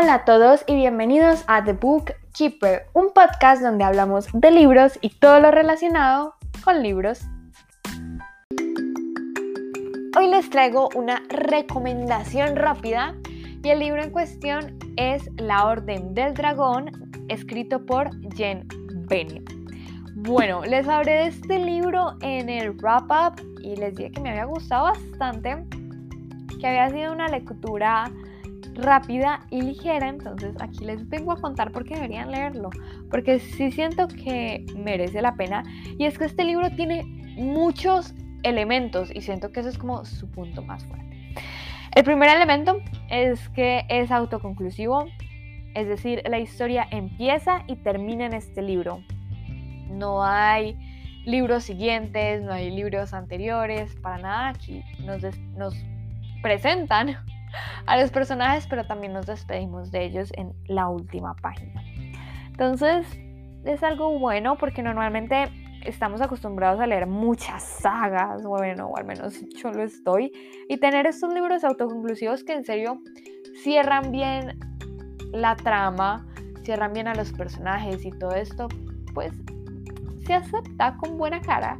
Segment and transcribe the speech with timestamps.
[0.00, 4.98] Hola a todos y bienvenidos a The Book Keeper, un podcast donde hablamos de libros
[5.02, 7.20] y todo lo relacionado con libros.
[10.16, 13.14] Hoy les traigo una recomendación rápida
[13.62, 16.90] y el libro en cuestión es La Orden del Dragón,
[17.28, 18.66] escrito por Jen
[19.06, 19.52] Bennett.
[20.14, 24.30] Bueno, les hablé de este libro en el wrap up y les dije que me
[24.30, 25.62] había gustado bastante,
[26.58, 28.10] que había sido una lectura
[28.80, 32.70] rápida y ligera, entonces aquí les vengo a contar por qué deberían leerlo,
[33.10, 35.62] porque sí siento que merece la pena
[35.98, 37.04] y es que este libro tiene
[37.36, 41.34] muchos elementos y siento que eso es como su punto más fuerte.
[41.94, 45.06] El primer elemento es que es autoconclusivo,
[45.74, 49.02] es decir, la historia empieza y termina en este libro.
[49.88, 50.76] No hay
[51.24, 54.48] libros siguientes, no hay libros anteriores, para nada.
[54.50, 55.22] Aquí nos,
[55.56, 55.74] nos
[56.42, 57.16] presentan
[57.86, 61.82] a los personajes, pero también nos despedimos de ellos en la última página.
[62.46, 63.06] Entonces,
[63.64, 65.50] es algo bueno porque normalmente
[65.84, 70.32] estamos acostumbrados a leer muchas sagas, bueno, o al menos yo lo estoy,
[70.68, 73.00] y tener estos libros autoconclusivos que en serio
[73.62, 74.58] cierran bien
[75.32, 76.26] la trama,
[76.64, 78.68] cierran bien a los personajes y todo esto,
[79.14, 79.32] pues
[80.26, 81.78] se acepta con buena cara.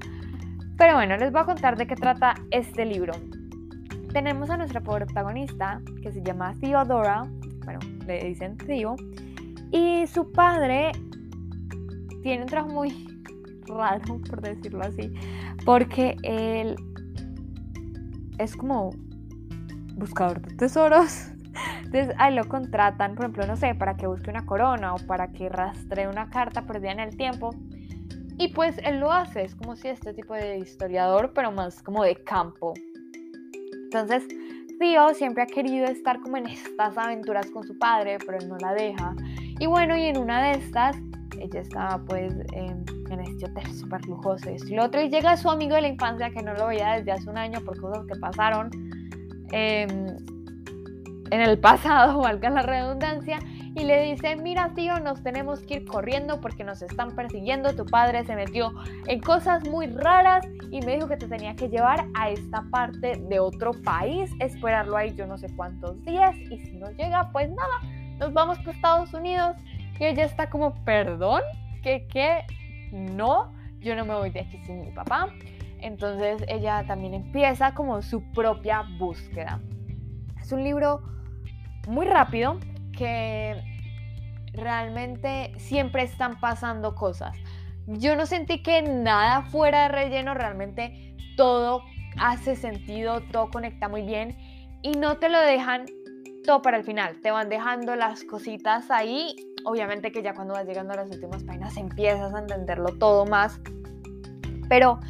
[0.79, 3.13] Pero bueno, les voy a contar de qué trata este libro
[4.13, 7.25] tenemos a nuestra protagonista que se llama Theodora,
[7.65, 8.97] bueno, le dicen Theo,
[9.71, 10.93] y su padre
[12.23, 13.07] tiene un trabajo muy
[13.67, 15.13] raro, por decirlo así,
[15.65, 16.77] porque él
[18.39, 18.91] es como
[19.97, 21.29] buscador de tesoros.
[21.85, 25.33] Entonces ahí lo contratan, por ejemplo, no sé, para que busque una corona o para
[25.33, 27.51] que rastree una carta perdida en el tiempo.
[28.39, 32.03] Y pues él lo hace, es como si este tipo de historiador, pero más como
[32.05, 32.73] de campo,
[33.93, 34.23] entonces,
[34.79, 38.57] Theo siempre ha querido estar como en estas aventuras con su padre, pero él no
[38.59, 39.17] la deja.
[39.59, 40.97] Y bueno, y en una de estas,
[41.41, 42.85] ella estaba pues en,
[43.21, 46.31] este hotel súper lujoso y esto lo otro, y llega su amigo de la infancia
[46.31, 48.71] que no lo veía desde hace un año por cosas que pasaron
[49.51, 50.07] em,
[51.33, 53.41] en el pasado, valga la redundancia,
[53.75, 57.87] y le dice, mira tío, nos tenemos que ir corriendo porque nos están persiguiendo, tu
[57.87, 58.73] padre se metió
[59.07, 63.17] en cosas muy raras y me dijo que te tenía que llevar a esta parte
[63.17, 67.49] de otro país, esperarlo ahí yo no sé cuántos días y si no llega, pues
[67.49, 67.81] nada,
[68.19, 69.57] nos vamos a Estados Unidos
[69.99, 71.43] y ella está como, perdón,
[71.83, 72.45] que qué,
[72.91, 75.29] no, yo no me voy de aquí sin mi papá.
[75.81, 79.61] Entonces ella también empieza como su propia búsqueda.
[80.41, 81.03] Es un libro
[81.89, 82.59] muy rápido,
[84.53, 87.37] realmente siempre están pasando cosas.
[87.87, 91.83] Yo no sentí que nada fuera de relleno, realmente todo
[92.19, 94.37] hace sentido, todo conecta muy bien
[94.83, 95.87] y no te lo dejan
[96.45, 100.67] todo para el final, te van dejando las cositas ahí, obviamente que ya cuando vas
[100.67, 103.61] llegando a las últimas páginas empiezas a entenderlo todo más,
[104.69, 105.01] pero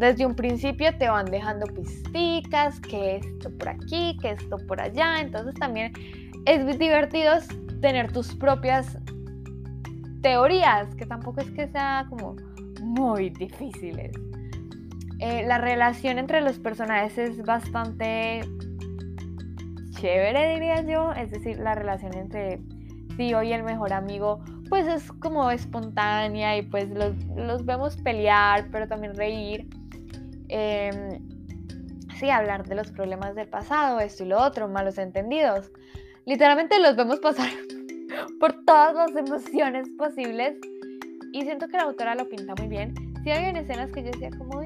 [0.00, 5.20] desde un principio te van dejando pisticas, que esto por aquí, que esto por allá,
[5.20, 5.92] entonces también
[6.46, 7.34] es divertido
[7.80, 8.98] tener tus propias
[10.22, 12.36] teorías, que tampoco es que sea como
[12.80, 14.12] muy difíciles.
[15.18, 18.40] Eh, la relación entre los personajes es bastante
[20.00, 21.12] chévere, diría yo.
[21.12, 22.62] Es decir, la relación entre
[23.16, 24.40] tío y el mejor amigo,
[24.70, 29.68] pues es como espontánea y pues los, vemos pelear, pero también reír.
[30.52, 31.20] Em,
[32.18, 35.70] sí, hablar de los problemas del pasado, esto y lo otro, malos entendidos.
[36.26, 37.48] Literalmente los vemos pasar
[38.40, 40.56] por todas las emociones posibles
[41.32, 42.94] y siento que la autora lo pinta muy bien.
[43.22, 44.60] Sí hay escenas que yo decía como,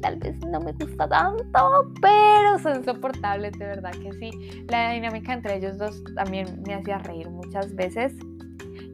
[0.00, 4.30] tal vez no me gusta tanto, pero son soportables, de verdad que sí.
[4.68, 8.12] La dinámica entre ellos dos también me hacía reír muchas veces.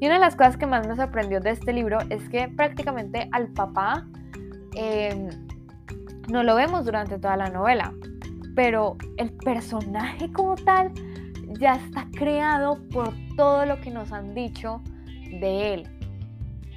[0.00, 3.28] Y una de las cosas que más me sorprendió de este libro es que prácticamente
[3.32, 4.06] al papá
[4.74, 5.28] em,
[6.30, 7.92] no lo vemos durante toda la novela,
[8.54, 10.92] pero el personaje como tal
[11.58, 14.80] ya está creado por todo lo que nos han dicho
[15.40, 15.88] de él,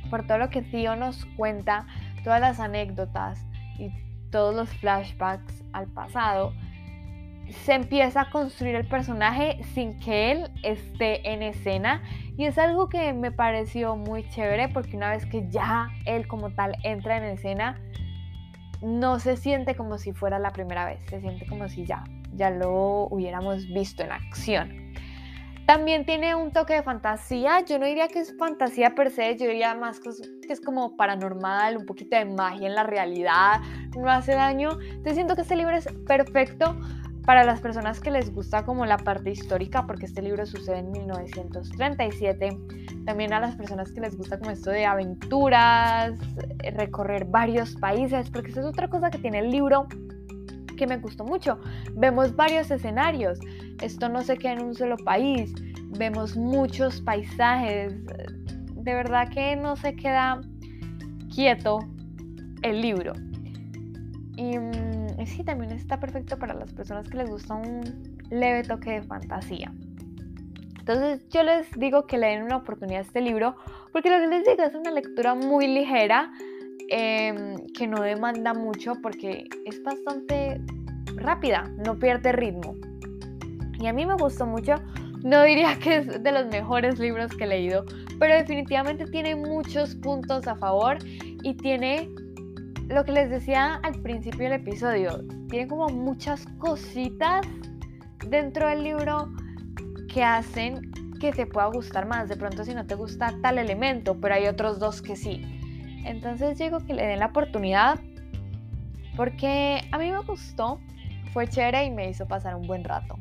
[0.10, 1.86] por todo lo que Tío nos cuenta,
[2.24, 3.45] todas las anécdotas
[3.77, 3.92] y
[4.31, 6.54] todos los flashbacks al pasado,
[7.50, 12.01] se empieza a construir el personaje sin que él esté en escena
[12.38, 16.50] y es algo que me pareció muy chévere porque una vez que ya él como
[16.51, 17.80] tal entra en escena,
[18.83, 22.03] no se siente como si fuera la primera vez, se siente como si ya
[22.35, 24.94] ya lo hubiéramos visto en acción.
[25.65, 29.45] También tiene un toque de fantasía, yo no diría que es fantasía per se, yo
[29.47, 30.09] diría más que
[30.51, 33.62] es como paranormal, un poquito de magia en la realidad,
[33.97, 34.71] no hace daño.
[34.81, 36.77] Entonces siento que este libro es perfecto
[37.25, 40.92] para las personas que les gusta como la parte histórica, porque este libro sucede en
[40.92, 42.58] 1937,
[43.06, 46.14] también a las personas que les gusta como esto de aventuras,
[46.74, 49.88] recorrer varios países, porque esa es otra cosa que tiene el libro
[50.78, 51.60] que me gustó mucho.
[51.94, 53.40] Vemos varios escenarios,
[53.81, 55.54] esto no se queda en un solo país,
[55.98, 60.42] vemos muchos paisajes, de verdad que no se queda
[61.34, 61.80] quieto
[62.64, 63.14] el libro.
[64.36, 64.93] Y mm,
[65.25, 69.72] sí, también está perfecto para las personas que les gusta un leve toque de fantasía.
[70.80, 73.56] Entonces yo les digo que le den una oportunidad a este libro
[73.94, 76.31] porque lo que les digo es una lectura muy ligera
[76.90, 80.60] em, que no demanda mucho porque es bastante
[81.16, 82.75] rápida, no pierde ritmo.
[83.80, 84.75] Y a mí me gustó mucho,
[85.24, 87.86] no diría que es de los mejores libros que he leído,
[88.20, 90.98] pero definitivamente tiene muchos puntos a favor
[91.44, 92.10] y tiene
[92.94, 97.45] lo que les decía al principio del episodio, tiene como muchas cositas
[98.28, 99.31] dentro del libro
[100.07, 102.30] que hacen que te pueda gustar más.
[102.30, 105.42] De pronto si no te gusta tal elemento, pero hay otros dos que sí.
[106.06, 108.00] Entonces digo que le den la oportunidad
[109.16, 110.80] porque a mí me gustó,
[111.31, 113.18] fue chévere y me hizo pasar un buen rato.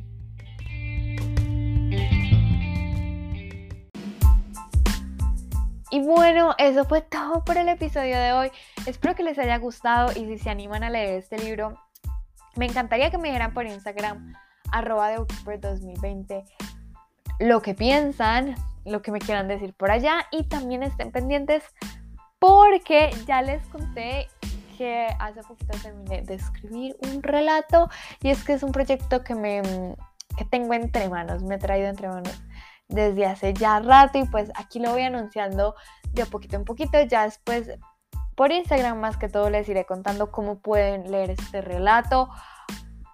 [5.93, 8.50] Y bueno, eso fue todo por el episodio de hoy.
[8.87, 11.79] Espero que les haya gustado y si se animan a leer este libro,
[12.56, 14.33] me encantaría que me dijeran por Instagram,
[14.71, 15.19] arroba de
[15.59, 16.44] 2020,
[17.41, 18.55] lo que piensan,
[18.87, 21.62] lo que me quieran decir por allá y también estén pendientes
[22.39, 24.29] porque ya les conté
[24.79, 27.91] que hace poquito terminé de escribir un relato
[28.23, 29.61] y es que es un proyecto que me
[30.39, 32.41] que tengo entre manos, me he traído entre manos
[32.93, 35.75] desde hace ya rato y pues aquí lo voy anunciando
[36.12, 37.03] de poquito en poquito.
[37.03, 37.71] Ya después
[38.35, 42.29] por Instagram más que todo les iré contando cómo pueden leer este relato.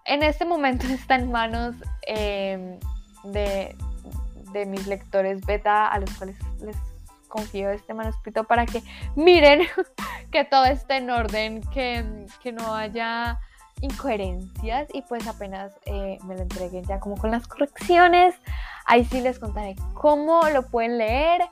[0.05, 1.75] En este momento está en manos
[2.07, 2.79] em,
[3.25, 3.77] de,
[4.53, 6.77] de mis lectores beta a los cuales les
[7.29, 8.83] confío este manuscrito para que
[9.15, 9.63] miren
[10.33, 13.39] que todo esté en orden, que, que no haya
[13.81, 18.35] incoherencias y pues apenas eh, me lo entreguen ya como con las correcciones.
[18.89, 21.43] Ahí sí les contaré cómo lo pueden leer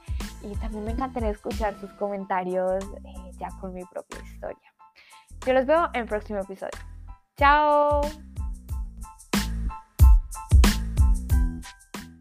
[0.42, 4.72] y también me encantaría escuchar sus comentarios eh, ya con mi propia historia.
[5.46, 6.78] Yo los veo en el próximo episodio.
[7.36, 8.00] Chao.